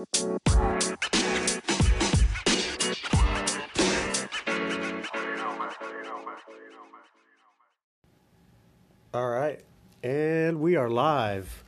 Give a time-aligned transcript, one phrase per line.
[0.00, 0.06] All
[9.28, 9.60] right,
[10.02, 11.64] and we are live.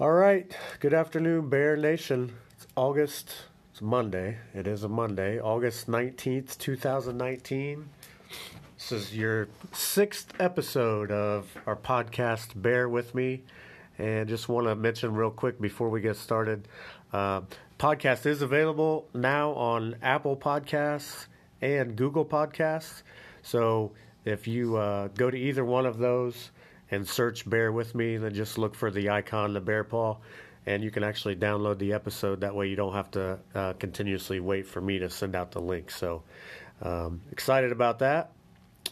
[0.00, 0.50] All right,
[0.80, 2.32] good afternoon, Bear Nation.
[2.56, 3.32] It's August,
[3.70, 4.38] it's Monday.
[4.52, 7.88] It is a Monday, August 19th, 2019.
[8.76, 13.44] This is your sixth episode of our podcast, Bear With Me.
[13.98, 16.68] And just want to mention real quick before we get started
[17.12, 17.40] uh,
[17.78, 21.26] podcast is available now on Apple Podcasts
[21.62, 23.02] and Google Podcasts.
[23.42, 23.92] So
[24.24, 26.50] if you uh, go to either one of those
[26.90, 30.16] and search Bear With Me, then just look for the icon, the bear paw,
[30.66, 32.40] and you can actually download the episode.
[32.40, 35.60] That way you don't have to uh, continuously wait for me to send out the
[35.60, 35.90] link.
[35.90, 36.22] So
[36.82, 38.32] um, excited about that.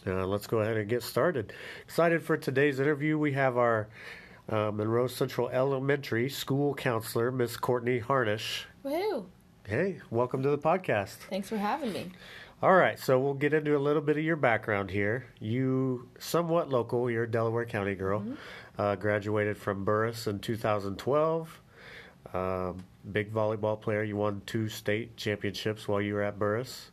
[0.07, 1.53] Uh, let's go ahead and get started.
[1.83, 3.17] Excited for today's interview.
[3.17, 3.87] We have our
[4.49, 8.65] uh, Monroe Central Elementary school counselor, Miss Courtney Harnish.
[8.83, 9.25] Woohoo!
[9.65, 11.15] Hey, welcome to the podcast.
[11.29, 12.11] Thanks for having me.
[12.61, 15.25] All right, so we'll get into a little bit of your background here.
[15.39, 17.09] You somewhat local.
[17.11, 18.23] You're a Delaware County girl.
[18.77, 21.61] Uh, graduated from Burris in 2012.
[22.33, 24.03] Um, big volleyball player.
[24.03, 26.91] You won two state championships while you were at Burris.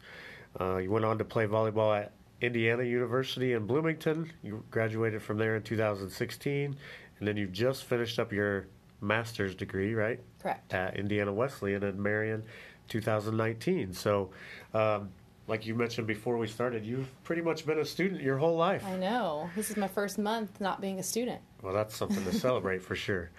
[0.60, 4.30] Uh, you went on to play volleyball at Indiana University in Bloomington.
[4.42, 6.76] You graduated from there in 2016,
[7.22, 8.66] and then you've just finished up your
[9.00, 10.18] master's degree, right?
[10.40, 10.74] Correct.
[10.74, 12.42] at Indiana Wesleyan in Marion,
[12.88, 13.92] 2019.
[13.92, 14.30] So,
[14.74, 15.10] um,
[15.48, 18.84] like you mentioned before we started, you've pretty much been a student your whole life.
[18.86, 19.50] I know.
[19.56, 21.40] This is my first month not being a student.
[21.62, 23.30] Well, that's something to celebrate for sure.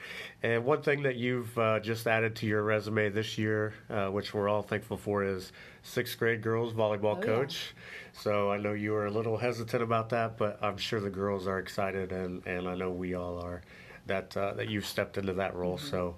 [0.43, 4.33] And one thing that you've uh, just added to your resume this year, uh, which
[4.33, 7.25] we're all thankful for, is sixth grade girls volleyball Oh, yeah.
[7.25, 7.73] coach.
[8.11, 11.47] So I know you were a little hesitant about that, but I'm sure the girls
[11.47, 13.61] are excited, and, and I know we all are
[14.05, 15.77] that uh, that you've stepped into that role.
[15.77, 15.87] Mm-hmm.
[15.87, 16.15] So,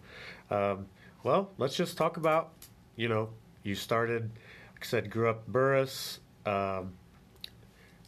[0.50, 0.88] um,
[1.24, 2.54] well, let's just talk about
[2.96, 3.30] you know
[3.64, 4.30] you started,
[4.86, 6.20] said, grew up Burris.
[6.46, 6.94] Um,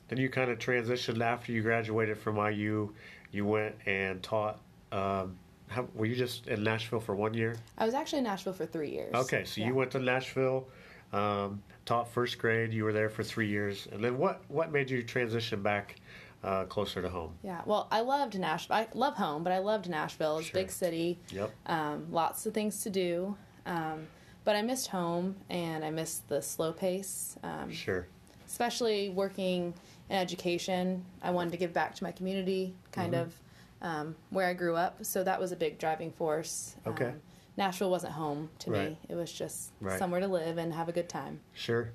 [0.08, 2.94] then you kind of transitioned after you graduated from IU.
[3.32, 4.60] You went and taught.
[4.92, 5.38] Um,
[5.68, 7.58] how, were you just in Nashville for one year?
[7.78, 9.14] I was actually in Nashville for three years.
[9.14, 9.68] Okay, so Yeah.
[9.68, 10.66] you went to Nashville,
[11.12, 12.72] um, taught first grade.
[12.72, 14.42] You were there for three years, and then what?
[14.48, 15.98] What made you transition back
[16.42, 17.34] uh, closer to home?
[17.44, 17.62] Yeah.
[17.66, 18.78] Well, I loved Nashville.
[18.78, 20.38] I love home, but I loved Nashville.
[20.38, 20.62] It's a Sure.
[20.62, 21.20] big city.
[21.32, 21.52] Yep.
[21.66, 23.36] Um, lots of things to do.
[23.66, 24.08] Um,
[24.48, 27.36] but I missed home and I missed the slow pace.
[27.44, 28.08] Um, Sure.
[28.48, 29.74] especially working
[30.10, 31.04] in education.
[31.22, 33.24] I wanted to give back to my community, kind Mm-hmm.
[33.24, 33.34] of
[33.82, 35.04] um, where I grew up.
[35.04, 36.78] So that was a big driving force.
[36.88, 37.08] Okay.
[37.08, 37.22] Um,
[37.58, 38.92] Nashville wasn't home to Right.
[38.92, 38.98] me.
[39.10, 40.00] It was just Right.
[40.00, 41.42] somewhere to live and have a good time.
[41.54, 41.90] Sure.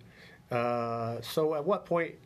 [0.51, 2.17] Uh, so, at what point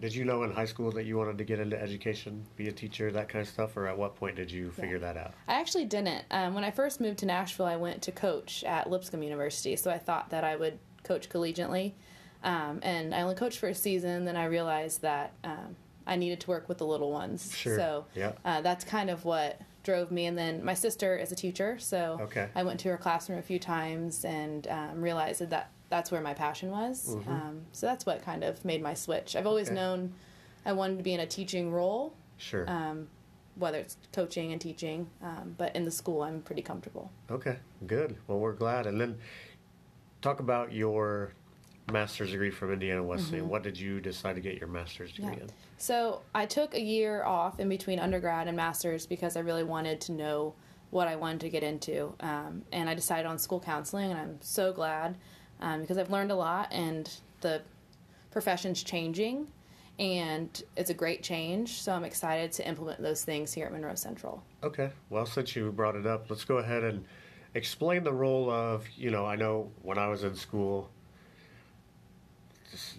[0.00, 2.72] did you know in high school that you wanted to get into education, be a
[2.72, 5.32] teacher, that kind of stuff, or at what point did you figure that out?
[5.48, 6.24] I actually didn't.
[6.30, 9.90] Um, when I first moved to Nashville, I went to coach at Lipscomb University, so
[9.90, 11.92] I thought that I would coach collegiately.
[12.44, 15.76] Um, and I only coached for a season, then I realized that um,
[16.06, 17.52] I needed to work with the little ones.
[17.56, 17.76] Sure.
[17.76, 18.32] So Yeah.
[18.44, 20.26] uh, that's kind of what drove me.
[20.26, 22.48] And then my sister is a teacher, so Okay.
[22.54, 26.34] I went to her classroom a few times and um, realized that that's where my
[26.34, 27.14] passion was.
[27.28, 29.36] Um, so that's what kind of made my switch.
[29.36, 29.76] I've always Mm-hmm.
[29.78, 29.82] Okay.
[29.86, 30.12] known
[30.64, 32.68] I wanted to be in a teaching role, Sure.
[32.68, 33.06] um,
[33.54, 37.10] whether it's coaching and teaching, um, but in the school, I'm pretty comfortable.
[37.30, 38.16] Okay, good.
[38.26, 38.86] Well, we're glad.
[38.86, 39.16] And then
[40.22, 41.32] talk about your
[41.92, 43.48] master's degree from Indiana Wesleyan.
[43.48, 45.38] What did you decide to get your master's degree Mm-hmm.
[45.38, 45.44] Yeah.
[45.44, 45.50] in?
[45.78, 50.00] So I took a year off in between undergrad and master's because I really wanted
[50.02, 50.54] to know
[50.90, 52.12] what I wanted to get into.
[52.20, 55.16] Um, and I decided on school counseling, and I'm so glad
[55.60, 57.62] um, because I've learned a lot and the
[58.30, 59.48] profession's changing.
[59.98, 63.94] And it's a great change, so I'm excited to implement those things here at Monroe
[63.94, 64.42] Central.
[64.62, 64.90] Okay.
[65.08, 67.06] Well, since you brought it up, let's go ahead and
[67.54, 70.90] explain the role of, you know, I know when I was in school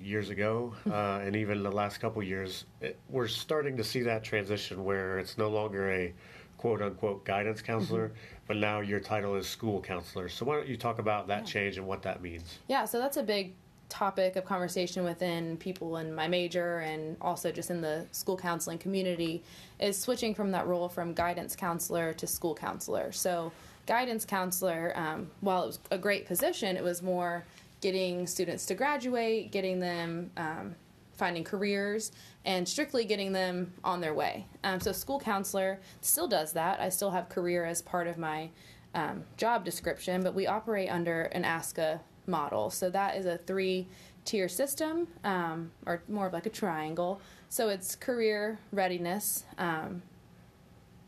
[0.01, 4.23] years ago, uh, and even the last couple years, it, we're starting to see that
[4.23, 6.13] transition where it's no longer a
[6.57, 8.11] quote unquote guidance counselor,
[8.47, 10.29] but now your title is school counselor.
[10.29, 12.59] So why don't you talk about that change and what that means?
[12.67, 13.53] Yeah, so that's a big
[13.89, 18.77] topic of conversation within people in my major and also just in the school counseling
[18.77, 19.43] community
[19.79, 23.11] is switching from that role from guidance counselor to school counselor.
[23.11, 23.51] So,
[23.85, 27.45] guidance counselor, um, while it was a great position, it was more
[27.79, 30.75] getting students to graduate, getting them um,
[31.17, 32.11] finding careers,
[32.45, 34.45] and strictly getting them on their way.
[34.63, 36.79] Um, so, school counselor still does that.
[36.79, 38.49] I still have career as part of my
[38.93, 42.69] um, job description, but we operate under an ASCA model.
[42.69, 43.87] So, that is a three
[44.25, 47.19] tier system, um, or more of like a triangle.
[47.49, 50.03] So, it's career readiness, um,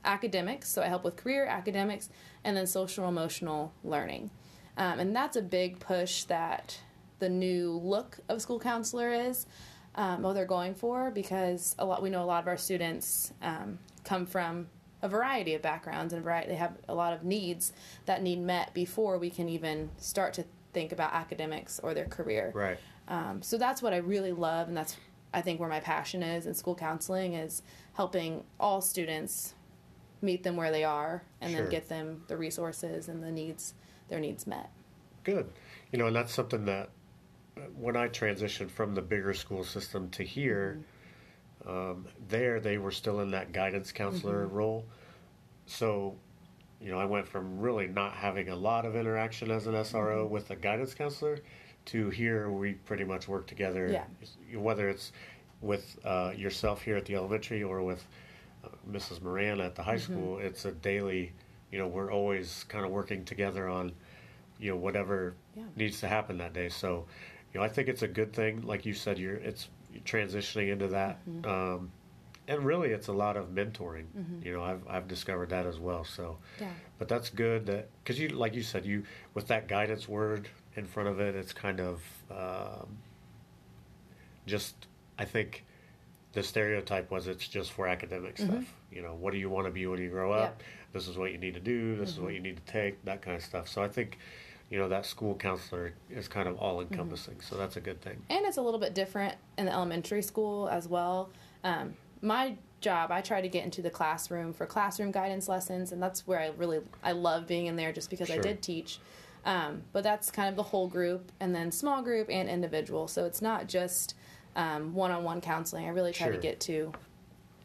[0.04, 0.70] academics.
[0.70, 2.10] So, I help with career, academics,
[2.44, 4.32] and then social emotional learning.
[4.76, 6.80] Um, and that's a big push that
[7.20, 9.46] the new look of school counselor is
[10.00, 13.34] um, what they're going for because a lot we know a lot of our students
[13.42, 14.68] um, come from
[15.02, 17.74] a variety of backgrounds and variety they have a lot of needs
[18.06, 20.44] that need met before we can even start to
[20.74, 22.78] think about academics or their career Right.
[23.10, 24.96] um, so that's what I really love, and that's
[25.34, 27.62] I think where my passion is in school counseling is
[27.94, 29.54] helping all students
[30.22, 31.62] meet them where they are and Sure.
[31.64, 33.74] then get them the resources and the needs
[34.08, 34.70] their needs met.
[35.24, 35.52] Good.
[35.92, 36.90] You know, and that's something that
[37.80, 40.80] when I transitioned from the bigger school system to here,
[41.66, 44.86] um, there they were still in that guidance counselor role.
[45.66, 46.16] So,
[46.82, 50.28] you know, I went from really not having a lot of interaction as an SRO
[50.28, 51.40] with a guidance counselor
[51.86, 53.88] to here we pretty much work together.
[53.90, 54.58] Yeah.
[54.60, 55.12] Whether it's
[55.62, 58.06] with uh, yourself here at the elementary or with
[58.64, 59.22] uh, Mrs.
[59.22, 61.32] Moran at the high school, it's a daily.
[61.72, 63.94] You know, we're always kind of working together on,
[64.60, 65.64] you know, whatever Yeah.
[65.76, 66.68] needs to happen that day.
[66.70, 67.06] So,
[67.54, 68.62] you know, I think it's a good thing.
[68.62, 71.92] Like you said, you're it's you're transitioning into that, um,
[72.48, 74.06] and really, it's a lot of mentoring.
[74.44, 76.04] You know, I've I've discovered that as well.
[76.04, 76.68] So, Yeah.
[76.98, 79.04] but that's good that because you like you said you
[79.34, 82.02] with that guidance word in front of it, it's kind of
[82.32, 82.98] um,
[84.46, 84.88] just
[85.18, 85.66] I think
[86.34, 88.64] the stereotype was it's just for academic stuff.
[88.92, 90.60] You know, what do you want to be when you grow up?
[90.60, 90.64] Yep.
[90.94, 91.96] This is what you need to do.
[91.96, 93.04] This is what you need to take.
[93.06, 93.68] That kind of stuff.
[93.68, 94.18] So I think,
[94.70, 97.42] you know, that school counselor is kind of all encompassing.
[97.42, 98.22] So that's a good thing.
[98.30, 101.32] And it's a little bit different in the elementary school as well.
[101.64, 106.02] Um, my job, I try to get into the classroom for classroom guidance lessons, and
[106.02, 108.38] that's where I really I love being in there just because Sure.
[108.38, 109.00] I did teach.
[109.46, 113.08] Um, but that's kind of the whole group, and then small group and individual.
[113.08, 114.14] So it's not just
[114.56, 115.86] um, one-on-one counseling.
[115.86, 116.36] I really try Sure.
[116.36, 116.92] to get to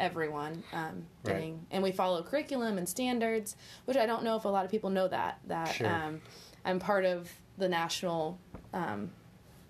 [0.00, 1.54] everyone um, Right.
[1.70, 4.90] and we follow curriculum and standards, which I don't know if a lot of people
[4.90, 5.38] know that.
[5.46, 5.86] That Sure.
[5.88, 6.20] um,
[6.64, 8.38] I'm part of the national
[8.72, 9.10] um,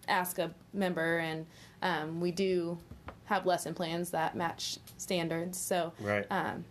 [0.08, 1.46] ASCA member, and
[1.82, 2.78] um, we do
[3.24, 5.58] have lesson plans that match standards.
[5.58, 6.26] So Right.
[6.30, 6.64] um,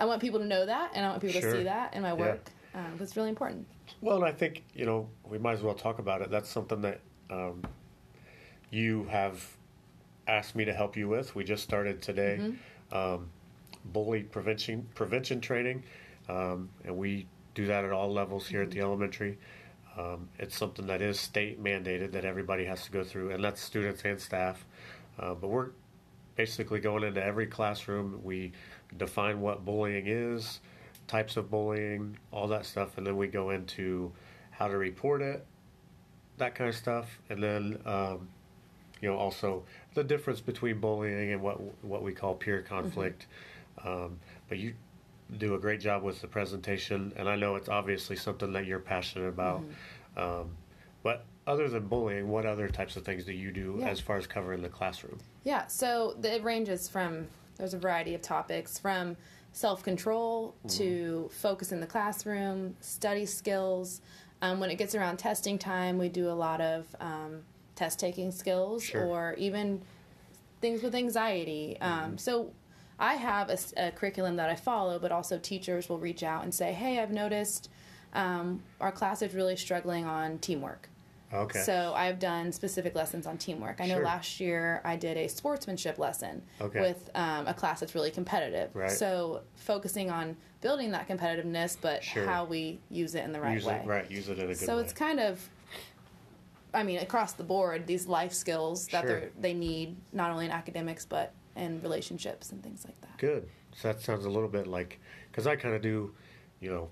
[0.00, 1.52] I want people to know that, and I want people Sure.
[1.52, 2.16] to see that in my Yeah.
[2.16, 2.50] work.
[2.74, 3.66] Um, 'cause it's really important.
[4.00, 6.30] Well, and I think you know we might as well talk about it.
[6.30, 7.62] That's something that um,
[8.70, 9.56] you have
[10.26, 11.34] asked me to help you with.
[11.34, 12.52] We just started today,
[12.92, 13.28] um,
[13.86, 15.82] bully prevention prevention training,
[16.28, 19.38] um, and we do that at all levels here at the elementary.
[19.98, 23.60] Um, it's something that is state mandated that everybody has to go through, and that's
[23.60, 24.64] students and staff.
[25.18, 25.70] Uh, but we're
[26.36, 28.20] basically going into every classroom.
[28.22, 28.52] We
[28.96, 30.60] define what bullying is,
[31.08, 34.12] types of bullying, all that stuff, and then we go into
[34.50, 35.44] how to report it,
[36.36, 38.28] that kind of stuff, and then um,
[39.00, 39.64] you know also
[39.94, 43.26] the difference between bullying and what what we call peer conflict.
[43.84, 44.18] Um,
[44.48, 44.74] but you
[45.36, 48.78] do a great job with the presentation, and I know it's obviously something that you're
[48.78, 49.62] passionate about.
[50.16, 50.50] Um,
[51.02, 53.88] but other than bullying, what other types of things do you do Yeah.
[53.88, 55.18] as far as covering the classroom?
[55.44, 57.26] Yeah, so the, it ranges from
[57.56, 59.16] there's a variety of topics from
[59.52, 64.00] self control to focus in the classroom, study skills.
[64.40, 67.42] Um, when it gets around testing time, we do a lot of um,
[67.74, 69.04] test taking skills Sure.
[69.04, 69.82] or even
[70.60, 71.76] things with anxiety.
[71.80, 72.52] Um, so
[72.98, 76.72] I have a curriculum that I follow, but also teachers will reach out and say,
[76.72, 77.70] "Hey, I've noticed
[78.14, 80.88] um, our class is really struggling on teamwork."
[81.32, 81.58] Okay.
[81.60, 83.82] So I've done specific lessons on teamwork.
[83.82, 84.04] I know Sure.
[84.04, 86.80] last year I did a sportsmanship lesson Okay.
[86.80, 88.74] with um, a class that's really competitive.
[88.74, 88.90] Right.
[88.90, 92.24] So focusing on building that competitiveness, but Sure.
[92.24, 93.74] how we use it in the right use way.
[93.76, 94.10] it right.
[94.10, 94.82] Use it in a good So way.
[94.84, 95.46] it's kind of,
[96.72, 99.22] I mean, across the board, these life skills that Sure.
[99.38, 103.18] they need not only in academics but in relationships and things like that.
[103.18, 103.48] Good.
[103.74, 104.98] So that sounds a little bit like
[105.30, 106.12] because I kind of do,
[106.60, 106.88] you know,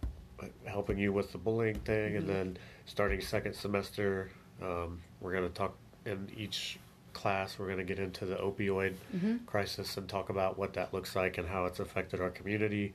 [0.67, 2.17] helping you with the bullying thing, Mm-hmm.
[2.19, 4.31] and then starting second semester,
[4.63, 6.79] um, we're going to talk in each
[7.13, 7.59] class.
[7.59, 9.37] We're going to get into the opioid Mm-hmm.
[9.47, 12.93] crisis and talk about what that looks like and how it's affected our community.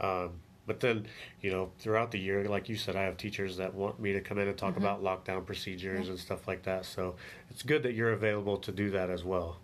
[0.00, 0.30] Um,
[0.66, 1.06] but then,
[1.40, 4.20] you know, throughout the year, like you said, I have teachers that want me to
[4.20, 4.84] come in and talk Mm-hmm.
[4.84, 6.84] about lockdown procedures and stuff like that.
[6.84, 7.14] So
[7.50, 9.58] it's good that you're available to do that as well.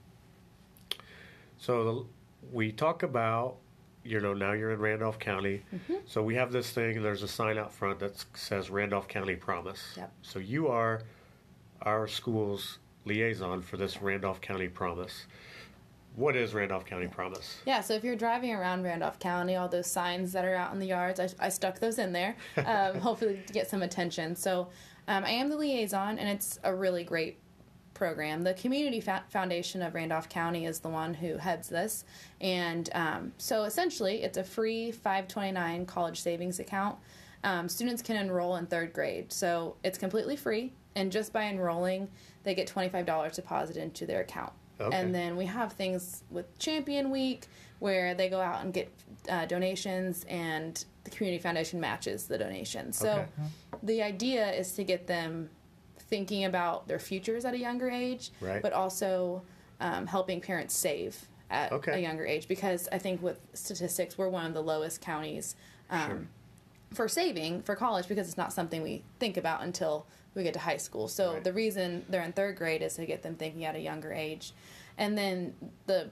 [1.59, 2.05] So the,
[2.53, 3.57] we talk about,
[4.05, 5.63] you know, now you're in Randolph County.
[5.75, 5.95] Mm-hmm.
[6.07, 9.95] So we have this thing, there's a sign out front that says Randolph County Promise.
[9.97, 10.13] Yep.
[10.23, 11.03] So you are
[11.83, 15.27] our school's liaison for this Randolph County Promise.
[16.15, 17.59] What is Randolph County Promise?
[17.67, 20.79] Yeah, so if you're driving around Randolph County, all those signs that are out in
[20.79, 24.35] the yards, I, I stuck those in there, um, hopefully to get some attention.
[24.35, 24.69] So
[25.09, 27.39] um, I am the liaison, and it's a really great
[28.01, 28.45] program.
[28.45, 32.05] The Community Foundation of Randolph County is the one who heads this,
[32.41, 36.97] and um, so essentially, it's a free 529 college savings account.
[37.45, 39.33] um, students can enroll in third grade.
[39.33, 42.09] So it's completely free, and just by enrolling,
[42.45, 44.53] they get $25 deposited into their account.
[44.81, 44.95] Okay.
[44.97, 47.47] And then we have things with Champion Week
[47.79, 48.91] where they go out and get
[49.31, 52.99] uh, donations, and the Community Foundation matches the donations.
[52.99, 53.49] So Okay.
[53.83, 55.49] the idea is to get them
[56.09, 58.63] thinking about their futures at a younger age, Right.
[58.63, 59.43] but also
[59.81, 61.93] um, helping parents save at Okay.
[61.93, 65.55] a younger age because I think with statistics, we're one of the lowest counties
[65.91, 66.27] um, Sure.
[66.93, 70.61] for saving for college because it's not something we think about until we get to
[70.61, 71.09] high school.
[71.09, 71.45] So Right.
[71.45, 74.53] the reason they're in third grade is to get them thinking at a younger age.
[74.99, 75.55] And then
[75.87, 76.11] the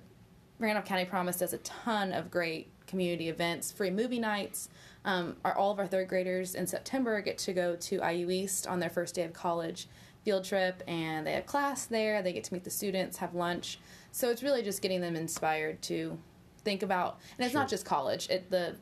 [0.58, 4.68] Randolph County Promise does a ton of great community events, free movie nights.
[5.04, 8.66] Um, our, all of our third graders in September get to go to IU East
[8.66, 9.88] on their first day of college
[10.24, 12.22] field trip, and they have class there.
[12.22, 13.78] They get to meet the students, have lunch.
[14.12, 16.18] So it's really just getting them inspired to
[16.64, 18.30] think about, and it's not just college.
[18.30, 18.76] It the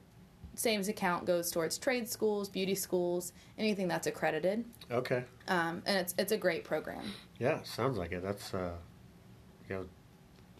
[0.55, 5.25] savings account goes towards trade schools, beauty schools, anything that's accredited, Okay.
[5.49, 7.03] um, and it's it's a great program.
[7.41, 8.23] Yeah, sounds like it.
[8.23, 8.75] That's uh,
[9.69, 9.87] you know,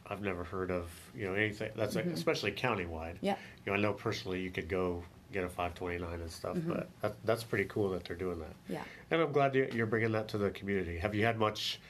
[0.09, 3.15] I've never heard of you know anything that's like, especially countywide.
[3.17, 3.27] Mm-hmm.
[3.27, 3.37] Yeah.
[3.65, 7.15] You know, I know personally you could go get a 529 and stuff, but that,
[7.25, 8.51] that's pretty cool that they're doing that.
[8.65, 8.73] Mm-hmm.
[8.75, 8.83] Yeah.
[9.11, 10.99] And I'm glad you- you're bringing that to the community.
[10.99, 11.81] Have you had much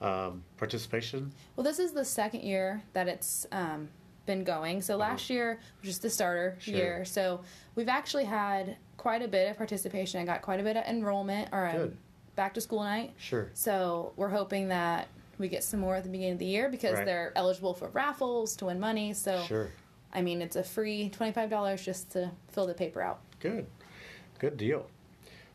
[0.00, 1.32] um, participation?
[1.56, 3.88] Well, this is the second year that it's um,
[4.26, 4.80] been going.
[4.82, 6.60] So last year was just the starter Uh-huh.
[6.60, 6.74] Sure.
[6.74, 7.04] year.
[7.04, 7.40] So
[7.74, 10.20] we've actually had quite a bit of participation.
[10.20, 11.98] I got quite a bit of enrollment or um,
[12.36, 13.12] back to school night.
[13.16, 13.50] Sure.
[13.54, 16.94] So we're hoping that we get some more at the beginning of the year because
[16.94, 17.04] Right.
[17.06, 19.12] they're eligible for raffles to win money.
[19.14, 19.68] So Sure.
[20.12, 23.20] I mean, it's a free twenty five dollars just to fill the paper out.
[23.40, 23.66] Good.
[24.38, 24.86] Good deal.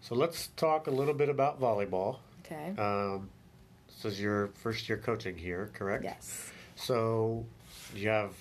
[0.01, 2.17] So let's talk a little bit about volleyball.
[2.45, 2.73] Okay.
[2.77, 3.29] Um,
[3.87, 6.03] this is your first year coaching here, correct?
[6.03, 6.51] yes.
[6.75, 7.45] So
[7.95, 8.33] you have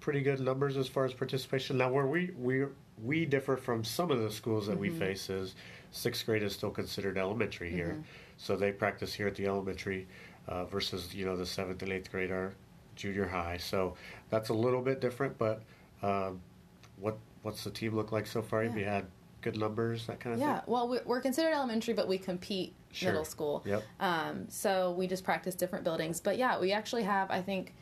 [0.00, 1.78] pretty good numbers as far as participation.
[1.78, 2.66] Now, where we we
[3.02, 5.54] we differ from some of the schools that we face is
[5.90, 8.02] sixth grade is still considered elementary here,
[8.36, 10.06] so they practice here at the elementary
[10.46, 12.54] uh, versus you know the seventh and eighth grade are
[12.98, 13.56] junior high.
[13.56, 13.94] So
[14.28, 15.38] that's a little bit different.
[15.38, 15.62] But
[16.02, 16.40] um,
[16.98, 18.62] what what's the team look like so far?
[18.64, 19.06] Have you had
[19.40, 20.46] good numbers that kind of Yeah.
[20.46, 20.54] thing?
[20.56, 23.10] Yeah, well, we- we're considered elementary, but we compete Sure.
[23.12, 23.62] middle school.
[23.64, 23.82] Yep.
[24.00, 26.20] Um, so we just practice different buildings.
[26.20, 27.74] But yeah, we actually have, I think,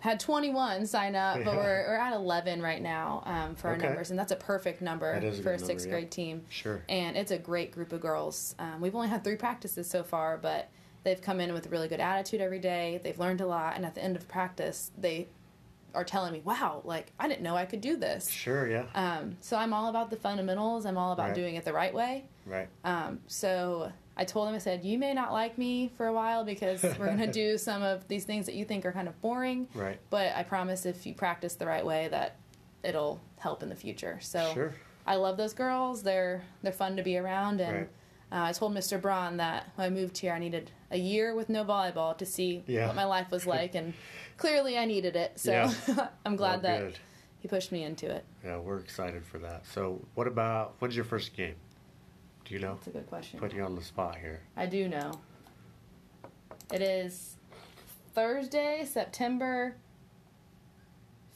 [0.00, 3.86] had 21 sign up, but we're, we're at 11 right now um, for our Okay.
[3.86, 4.10] numbers.
[4.10, 6.00] And that's a perfect number a for a sixth number, yeah.
[6.02, 6.44] grade team.
[6.48, 6.84] Sure.
[6.88, 8.54] And it's a great group of girls.
[8.60, 10.68] Um, we've only had three practices so far, but
[11.04, 13.00] they've come in with a really good attitude every day.
[13.02, 13.76] They've learned a lot.
[13.76, 15.28] And at the end of practice, they
[15.94, 18.28] are telling me, wow, like, I didn't know I could do this.
[18.28, 18.68] Sure.
[18.68, 18.84] Yeah.
[18.94, 20.84] Um, so I'm all about the fundamentals.
[20.86, 21.34] I'm all about Right.
[21.34, 22.24] doing it the right way.
[22.46, 22.68] right.
[22.84, 26.44] Um, so I told him, I said, you may not like me for a while
[26.44, 29.20] because we're going to do some of these things that you think are kind of
[29.22, 29.66] boring.
[29.74, 29.98] Right.
[30.10, 32.36] But I promise if you practice the right way that
[32.82, 34.18] it'll help in the future.
[34.20, 34.74] So Sure.
[35.06, 36.02] I love those girls.
[36.02, 37.60] They're they're fun to be around.
[37.60, 37.88] And Right.
[38.30, 39.00] Uh, I told Mr.
[39.00, 42.62] Braun that when I moved here, I needed a year with no volleyball to see
[42.66, 42.86] Yeah.
[42.86, 43.74] what my life was like.
[43.74, 43.94] and
[44.36, 45.38] clearly I needed it.
[45.38, 46.08] So Yeah.
[46.26, 46.98] I'm glad Well, that good.
[47.40, 48.24] he pushed me into it.
[48.44, 49.66] Yeah, we're excited for that.
[49.66, 51.54] So, what about when's your first game?
[52.44, 52.74] Do you know?
[52.74, 53.38] That's a good question.
[53.40, 54.40] Put you on the spot here.
[54.56, 55.12] I do know.
[56.72, 57.36] It is
[58.14, 59.76] Thursday, September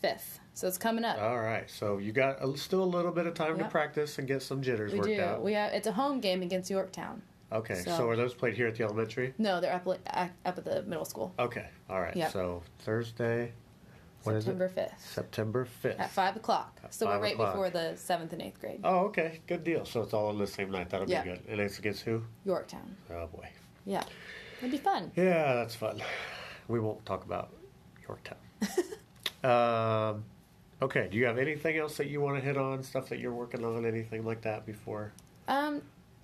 [0.03, 0.39] 5th.
[0.55, 1.19] So it's coming up.
[1.21, 1.69] All right.
[1.71, 4.61] So you got a, still a little bit of time to practice and get some
[4.63, 5.21] jitters we worked do.
[5.21, 5.43] out.
[5.43, 7.23] We have, it's a home game against Yorktown.
[7.51, 7.75] okay.
[7.77, 9.33] So, so- are those played here at the elementary?
[9.39, 11.33] No, they're up, up at the middle school.
[11.39, 11.67] Okay.
[11.89, 12.15] All right.
[12.15, 12.33] Yep.
[12.33, 13.53] So Thursday,
[14.23, 14.69] September?
[14.69, 15.99] 5th September fifth.
[15.99, 16.79] at 5 o'clock.
[16.85, 17.53] At So five we're right o'clock.
[17.55, 18.81] before the 7th and 8th grade.
[18.85, 19.41] Oh, okay.
[19.49, 19.85] Good deal.
[19.87, 20.91] So it's all on the same night.
[20.91, 21.23] That'll Yeah.
[21.23, 21.41] be good.
[21.49, 22.23] And it's against who?
[22.45, 22.95] Yorktown.
[23.11, 23.49] Oh boy.
[23.87, 24.05] Yeah.
[24.61, 25.11] It'd be fun.
[25.17, 26.01] Yeah, that's fun.
[26.69, 27.49] We won't talk about
[28.07, 28.37] Yorktown.
[29.45, 30.25] um,
[30.83, 31.09] okay.
[31.11, 32.83] Do you have anything else that you want to hit on?
[32.83, 33.87] Stuff that you're working on?
[33.87, 35.13] Anything like that before?
[35.49, 35.83] Um,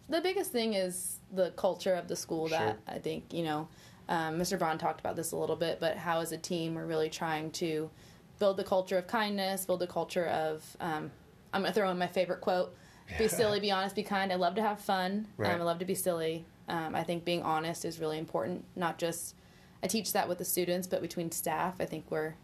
[0.08, 3.68] the biggest thing is the culture of the school that I think, you know,
[4.08, 4.58] um, Mr.
[4.58, 7.50] Braun talked about this a little bit, but how as a team we're really trying
[7.52, 7.90] to
[8.38, 11.10] build the culture of kindness, build the culture of, um,
[11.52, 12.74] I'm going to throw in my favorite quote
[13.16, 14.32] be silly, be honest, be kind.
[14.32, 15.28] I love to have fun.
[15.36, 15.54] Right.
[15.54, 16.44] Um, I love to be silly.
[16.68, 19.34] Um, I think being honest is really important, not just,
[19.82, 21.76] I teach that with the students, but between staff.
[21.80, 22.34] I think we're,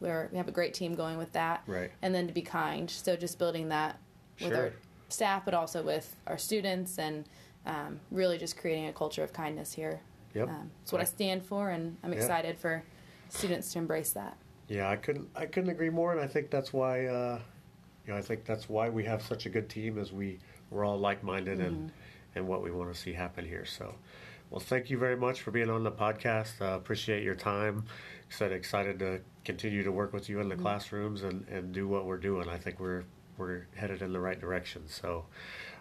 [0.00, 1.62] we're, we have a great team going with that.
[1.66, 1.90] Right.
[2.02, 2.90] And then to be kind.
[2.90, 3.98] So just building that
[4.40, 4.62] with Sure.
[4.64, 4.72] our
[5.08, 7.24] staff, but also with our students, and
[7.64, 10.00] um, really just creating a culture of kindness here.
[10.34, 10.48] Yep.
[10.48, 12.18] Um, it's what I stand for, and I'm Yeah.
[12.18, 12.82] excited for
[13.28, 14.36] students to embrace that.
[14.68, 15.28] Yeah, I couldn't.
[15.34, 17.06] I couldn't agree more, and I think that's why.
[17.06, 17.40] Uh,
[18.06, 20.38] you know, I think that's why we have such a good team, as we
[20.70, 21.92] we're all like-minded and
[22.34, 23.64] and what we want to see happen here.
[23.64, 23.94] So,
[24.50, 26.60] well, thank you very much for being on the podcast.
[26.60, 27.84] Uh, appreciate your time.
[28.28, 32.04] Said excited to continue to work with you in the classrooms and and do what
[32.04, 32.48] we're doing.
[32.48, 33.04] I think we're
[33.38, 34.82] we're headed in the right direction.
[34.86, 35.24] So,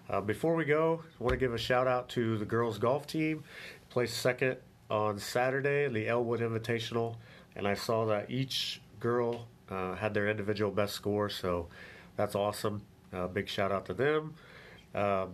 [0.07, 3.07] Uh, before we go, I want to give a shout out to the girls golf
[3.07, 3.43] team.
[3.89, 4.57] Placed second
[4.87, 7.15] on Saturday in the Elwood Invitational,
[7.55, 11.69] and I saw that each girl uh, had their individual best score, so
[12.17, 12.83] that's awesome.
[13.11, 14.35] Uh, big shout out to them.
[14.93, 15.33] Um,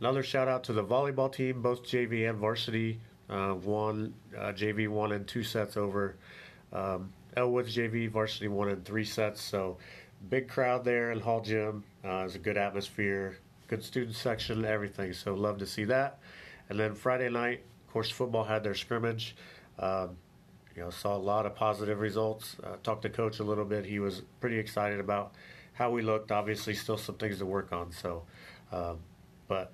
[0.00, 4.14] another shout out to the volleyball team, both JV and varsity uh, won.
[4.34, 6.16] Uh, JV won in two sets over
[6.72, 8.10] um, Elwood's JV.
[8.10, 9.42] Varsity won in three sets.
[9.42, 9.76] So
[10.30, 11.84] big crowd there in Hall Gym.
[12.04, 13.38] Uh, it's a good atmosphere,
[13.68, 15.12] good student section, everything.
[15.12, 16.18] So love to see that.
[16.68, 19.36] And then Friday night, of course, football had their scrimmage.
[19.78, 20.16] Um,
[20.74, 22.56] you know, saw a lot of positive results.
[22.62, 23.84] Uh, talked to coach a little bit.
[23.84, 25.32] He was pretty excited about
[25.72, 26.32] how we looked.
[26.32, 27.92] Obviously, still some things to work on.
[27.92, 28.24] So,
[28.72, 28.98] um,
[29.48, 29.72] but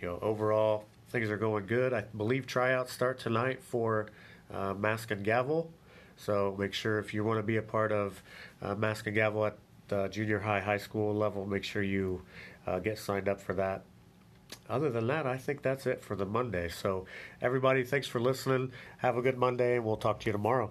[0.00, 1.92] you know, overall things are going good.
[1.92, 4.08] I believe tryouts start tonight for
[4.52, 5.70] uh, Mask and Gavel.
[6.16, 8.22] So make sure if you want to be a part of
[8.60, 9.56] uh, Mask and Gavel at
[9.88, 12.22] the junior high, high school level, make sure you
[12.66, 13.82] uh, get signed up for that
[14.68, 16.68] other than that, I think that's it for the Monday.
[16.68, 17.06] So,
[17.40, 18.72] everybody, thanks for listening.
[18.98, 20.70] Have a good Monday, and we'll talk to you tomorrow.